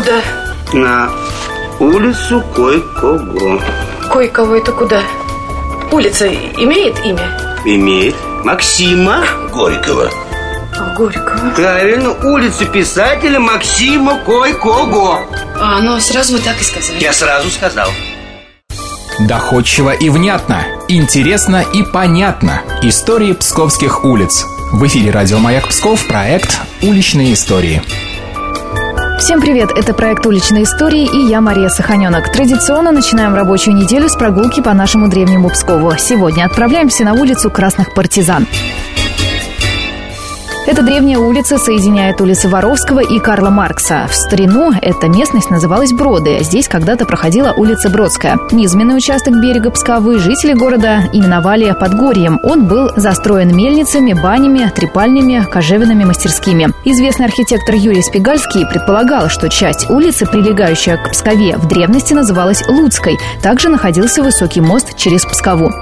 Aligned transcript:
Куда? 0.00 0.22
На 0.72 1.10
улицу 1.78 2.42
кое-кого. 2.56 3.60
Кое-кого 4.10 4.54
это 4.56 4.72
куда? 4.72 5.02
Улица 5.92 6.26
имеет 6.26 7.04
имя? 7.04 7.60
Имеет. 7.66 8.14
Максима 8.42 9.22
Горького. 9.52 10.10
А, 10.78 10.94
Горького. 10.96 11.50
Правильно, 11.54 12.12
улицу 12.12 12.64
писателя 12.64 13.38
Максима 13.40 14.16
Кой-Кого. 14.24 15.20
А, 15.60 15.80
ну 15.82 16.00
сразу 16.00 16.32
вы 16.32 16.38
так 16.38 16.58
и 16.58 16.64
сказали. 16.64 16.98
Я 16.98 17.12
сразу 17.12 17.50
сказал. 17.50 17.90
Доходчиво 19.18 19.90
и 19.90 20.08
внятно, 20.08 20.64
интересно 20.88 21.62
и 21.74 21.82
понятно. 21.82 22.62
Истории 22.80 23.34
псковских 23.34 24.02
улиц. 24.02 24.46
В 24.72 24.86
эфире 24.86 25.10
радио 25.10 25.38
«Маяк 25.40 25.68
Псков» 25.68 26.06
проект 26.06 26.58
«Уличные 26.80 27.34
истории». 27.34 27.82
Всем 29.20 29.38
привет! 29.42 29.70
Это 29.76 29.92
проект 29.92 30.24
«Уличные 30.24 30.64
истории» 30.64 31.04
и 31.04 31.28
я, 31.28 31.42
Мария 31.42 31.68
Саханенок. 31.68 32.32
Традиционно 32.32 32.90
начинаем 32.90 33.34
рабочую 33.34 33.76
неделю 33.76 34.08
с 34.08 34.16
прогулки 34.16 34.62
по 34.62 34.72
нашему 34.72 35.08
древнему 35.08 35.50
Пскову. 35.50 35.92
Сегодня 35.98 36.46
отправляемся 36.46 37.04
на 37.04 37.12
улицу 37.12 37.50
Красных 37.50 37.92
Партизан. 37.92 38.46
Эта 40.70 40.82
древняя 40.84 41.18
улица 41.18 41.58
соединяет 41.58 42.20
улицы 42.20 42.48
Воровского 42.48 43.00
и 43.00 43.18
Карла 43.18 43.50
Маркса. 43.50 44.06
В 44.08 44.14
старину 44.14 44.70
эта 44.70 45.08
местность 45.08 45.50
называлась 45.50 45.92
Броды. 45.92 46.38
Здесь 46.42 46.68
когда-то 46.68 47.06
проходила 47.06 47.52
улица 47.56 47.90
Бродская. 47.90 48.38
Низменный 48.52 48.96
участок 48.96 49.34
берега 49.42 49.72
Псковы 49.72 50.20
жители 50.20 50.52
города 50.52 51.10
именовали 51.12 51.72
Подгорьем. 51.72 52.38
Он 52.44 52.68
был 52.68 52.92
застроен 52.94 53.52
мельницами, 53.52 54.12
банями, 54.12 54.70
трепальнями, 54.72 55.44
кожевенными 55.50 56.04
мастерскими. 56.04 56.68
Известный 56.84 57.26
архитектор 57.26 57.74
Юрий 57.74 58.02
Спигальский 58.02 58.64
предполагал, 58.64 59.28
что 59.28 59.48
часть 59.48 59.90
улицы, 59.90 60.24
прилегающая 60.24 60.98
к 60.98 61.10
Пскове, 61.10 61.56
в 61.56 61.66
древности 61.66 62.14
называлась 62.14 62.64
Луцкой. 62.68 63.18
Также 63.42 63.70
находился 63.70 64.22
высокий 64.22 64.60
мост 64.60 64.96
через 64.96 65.24
Пскову. 65.24 65.72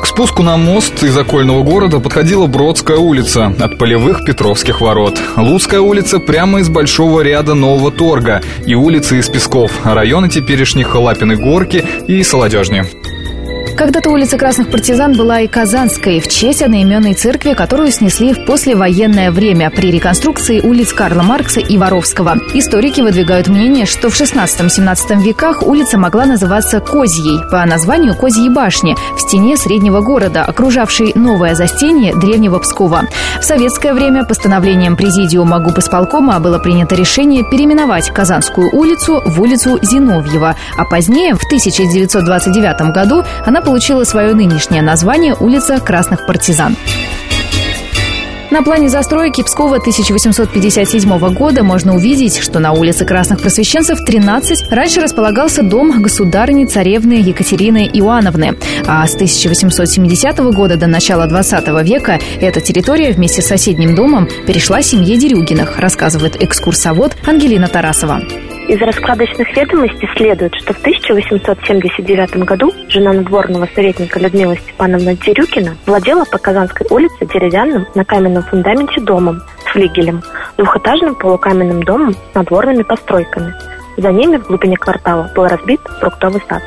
К 0.00 0.06
спуску 0.06 0.42
на 0.42 0.56
мост 0.56 1.02
из 1.02 1.16
окольного 1.16 1.62
города 1.62 1.98
подходила 1.98 2.46
Бродская 2.46 2.98
улица 2.98 3.52
от 3.58 3.78
полевых 3.78 4.24
Петровских 4.24 4.80
ворот. 4.80 5.20
Луцкая 5.36 5.80
улица 5.80 6.20
прямо 6.20 6.60
из 6.60 6.68
большого 6.68 7.20
ряда 7.20 7.54
нового 7.54 7.90
торга 7.90 8.40
и 8.64 8.74
улицы 8.74 9.18
из 9.18 9.28
Песков, 9.28 9.72
районы 9.84 10.28
теперешних 10.28 10.94
Лапины 10.94 11.36
горки 11.36 11.84
и 12.06 12.22
Солодежни. 12.22 12.84
Когда-то 13.78 14.10
улица 14.10 14.36
Красных 14.36 14.72
Партизан 14.72 15.16
была 15.16 15.42
и 15.42 15.46
Казанской 15.46 16.18
в 16.18 16.26
честь 16.26 16.62
одноименной 16.62 17.14
церкви, 17.14 17.52
которую 17.52 17.92
снесли 17.92 18.34
в 18.34 18.44
послевоенное 18.44 19.30
время 19.30 19.70
при 19.70 19.92
реконструкции 19.92 20.58
улиц 20.58 20.92
Карла 20.92 21.22
Маркса 21.22 21.60
и 21.60 21.78
Воровского. 21.78 22.38
Историки 22.54 23.02
выдвигают 23.02 23.46
мнение, 23.46 23.86
что 23.86 24.10
в 24.10 24.20
16-17 24.20 25.22
веках 25.22 25.62
улица 25.62 25.96
могла 25.96 26.26
называться 26.26 26.80
Козьей 26.80 27.38
по 27.52 27.64
названию 27.66 28.16
Козьей 28.16 28.48
башни 28.48 28.96
в 29.16 29.20
стене 29.20 29.56
среднего 29.56 30.00
города, 30.00 30.42
окружавшей 30.42 31.12
новое 31.14 31.54
застенье 31.54 32.16
древнего 32.16 32.58
Пскова. 32.58 33.02
В 33.40 33.44
советское 33.44 33.94
время 33.94 34.24
постановлением 34.24 34.96
Президиума 34.96 35.60
ГУП-исполкома 35.60 36.40
было 36.40 36.58
принято 36.58 36.96
решение 36.96 37.44
переименовать 37.48 38.10
Казанскую 38.10 38.74
улицу 38.74 39.22
в 39.24 39.40
улицу 39.40 39.78
Зиновьева, 39.82 40.56
а 40.76 40.84
позднее, 40.84 41.36
в 41.36 41.44
1929 41.46 42.92
году, 42.92 43.22
она 43.46 43.60
получила 43.68 44.04
свое 44.04 44.32
нынешнее 44.32 44.80
название 44.80 45.34
улица 45.34 45.78
Красных 45.78 46.24
Партизан. 46.24 46.74
На 48.50 48.62
плане 48.62 48.88
застройки 48.88 49.42
Пскова 49.42 49.76
1857 49.76 51.34
года 51.34 51.62
можно 51.62 51.94
увидеть, 51.94 52.38
что 52.38 52.60
на 52.60 52.72
улице 52.72 53.04
Красных 53.04 53.42
Просвещенцев 53.42 53.98
13 54.06 54.72
раньше 54.72 55.02
располагался 55.02 55.62
дом 55.62 56.00
государыни 56.00 56.64
царевны 56.64 57.20
Екатерины 57.20 57.86
Иоанновны, 57.92 58.56
а 58.86 59.06
с 59.06 59.14
1870 59.16 60.38
года 60.54 60.78
до 60.78 60.86
начала 60.86 61.26
20 61.26 61.68
века 61.84 62.18
эта 62.40 62.62
территория 62.62 63.12
вместе 63.12 63.42
с 63.42 63.48
соседним 63.48 63.94
домом 63.94 64.30
перешла 64.46 64.80
семье 64.80 65.18
Дерюгиных, 65.18 65.78
рассказывает 65.78 66.42
экскурсовод 66.42 67.14
Ангелина 67.26 67.68
Тарасова. 67.68 68.22
Из 68.68 68.78
раскладочных 68.82 69.56
ведомостей 69.56 70.06
следует, 70.14 70.54
что 70.56 70.74
в 70.74 70.78
1879 70.80 72.44
году 72.44 72.70
жена 72.88 73.14
надворного 73.14 73.66
советника 73.74 74.20
Людмила 74.20 74.54
Степановна 74.56 75.14
Дерюкина 75.14 75.74
владела 75.86 76.26
по 76.26 76.36
Казанской 76.36 76.86
улице 76.90 77.24
деревянным 77.32 77.86
на 77.94 78.04
каменном 78.04 78.42
фундаменте 78.42 79.00
домом 79.00 79.40
с 79.64 79.72
флигелем, 79.72 80.22
двухэтажным 80.58 81.14
полукаменным 81.14 81.82
домом 81.82 82.12
с 82.12 82.34
надворными 82.34 82.82
постройками. 82.82 83.54
За 83.96 84.12
ними 84.12 84.36
в 84.36 84.46
глубине 84.46 84.76
квартала 84.76 85.30
был 85.34 85.46
разбит 85.46 85.80
фруктовый 85.98 86.42
сад. 86.46 86.62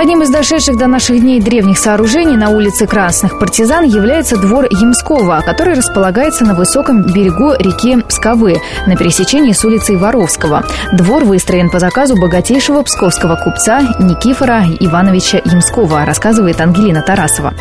Одним 0.00 0.22
из 0.22 0.30
дошедших 0.30 0.78
до 0.78 0.86
наших 0.86 1.20
дней 1.20 1.42
древних 1.42 1.76
сооружений 1.78 2.34
на 2.34 2.48
улице 2.48 2.86
Красных 2.86 3.38
Партизан 3.38 3.84
является 3.84 4.38
двор 4.38 4.64
Ямского, 4.70 5.42
который 5.44 5.74
располагается 5.74 6.46
на 6.46 6.54
высоком 6.54 7.02
берегу 7.02 7.52
реки 7.58 8.00
Псковы 8.08 8.62
на 8.86 8.96
пересечении 8.96 9.52
с 9.52 9.62
улицей 9.62 9.96
Воровского. 9.96 10.64
Двор 10.94 11.24
выстроен 11.24 11.68
по 11.68 11.78
заказу 11.78 12.16
богатейшего 12.18 12.82
псковского 12.82 13.36
купца 13.36 13.82
Никифора 14.00 14.64
Ивановича 14.80 15.42
Ямского, 15.44 16.06
рассказывает 16.06 16.58
Ангелина 16.62 17.02
Тарасова 17.02 17.52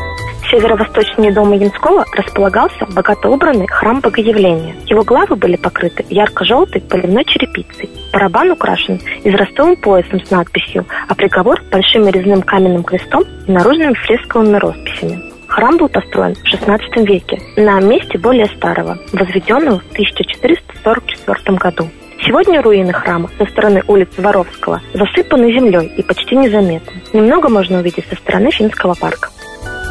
северо-восточнее 0.49 1.31
дома 1.31 1.55
Янского 1.55 2.05
располагался 2.13 2.85
богато 2.87 3.29
убранный 3.29 3.67
храм 3.67 3.99
Богоявления. 3.99 4.75
Его 4.87 5.03
главы 5.03 5.35
были 5.35 5.55
покрыты 5.55 6.05
ярко-желтой 6.09 6.81
поливной 6.81 7.25
черепицей. 7.25 7.89
Барабан 8.11 8.51
украшен 8.51 8.99
израстовым 9.23 9.75
поясом 9.75 10.23
с 10.23 10.31
надписью, 10.31 10.85
а 11.07 11.15
приговор– 11.15 11.61
большим 11.71 12.07
резным 12.07 12.41
каменным 12.41 12.83
крестом 12.83 13.23
и 13.47 13.51
наружными 13.51 13.93
фресковыми 13.93 14.57
росписями. 14.57 15.23
Храм 15.47 15.77
был 15.77 15.89
построен 15.89 16.35
в 16.35 16.43
XVI 16.43 16.79
веке 17.05 17.39
на 17.57 17.79
месте 17.81 18.17
более 18.17 18.45
старого, 18.47 18.97
возведенного 19.13 19.79
в 19.79 19.91
1444 19.91 21.57
году. 21.57 21.89
Сегодня 22.21 22.61
руины 22.61 22.93
храма 22.93 23.29
со 23.37 23.45
стороны 23.45 23.81
улицы 23.87 24.21
Воровского 24.21 24.81
засыпаны 24.93 25.51
землей 25.51 25.91
и 25.97 26.03
почти 26.03 26.35
незаметны. 26.35 27.01
Немного 27.13 27.49
можно 27.49 27.79
увидеть 27.79 28.05
со 28.09 28.15
стороны 28.15 28.51
Финского 28.51 28.93
парка. 28.93 29.29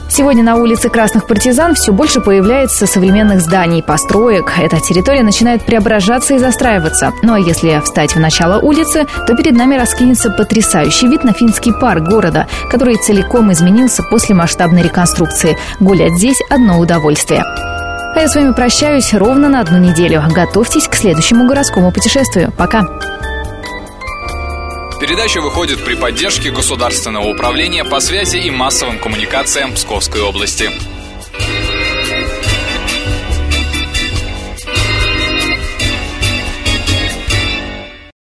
Сегодня 0.09 0.43
на 0.43 0.57
улице 0.57 0.89
Красных 0.89 1.27
Партизан 1.27 1.75
все 1.75 1.93
больше 1.93 2.21
появляется 2.21 2.87
современных 2.87 3.41
зданий, 3.41 3.83
построек. 3.83 4.53
Эта 4.59 4.81
территория 4.81 5.23
начинает 5.23 5.65
преображаться 5.65 6.35
и 6.35 6.39
застраиваться. 6.39 7.13
Ну 7.23 7.35
а 7.35 7.39
если 7.39 7.81
встать 7.85 8.15
в 8.15 8.19
начало 8.19 8.59
улицы, 8.59 9.07
то 9.27 9.37
перед 9.37 9.55
нами 9.55 9.77
раскинется 9.77 10.31
потрясающий 10.31 11.09
вид 11.09 11.25
на 11.25 11.33
финский 11.33 11.73
парк 11.73 12.03
города, 12.05 12.49
который 12.71 12.97
целиком 12.97 13.53
изменился 13.53 14.03
после 14.03 14.35
масштабной 14.35 14.83
реконструкции. 14.83 15.57
Гулять 15.79 16.15
здесь– 16.15 16.39
одно 16.51 16.79
удовольствие. 16.79 17.45
А 17.45 18.21
я 18.21 18.29
с 18.29 18.35
вами 18.35 18.53
прощаюсь 18.53 19.13
ровно 19.15 19.49
на 19.49 19.61
одну 19.61 19.79
неделю. 19.79 20.25
Готовьтесь 20.35 20.89
к 20.89 20.95
следующему 20.95 21.47
городскому 21.47 21.93
путешествию. 21.93 22.51
Пока! 22.57 22.83
Передача 25.01 25.41
выходит 25.41 25.85
при 25.85 25.95
поддержке 25.95 26.51
Государственного 26.51 27.29
управления 27.29 27.85
по 27.85 28.01
связи 28.01 28.39
и 28.39 28.51
массовым 28.51 28.99
коммуникациям 28.99 29.73
Псковской 29.73 30.21
области. 30.23 30.71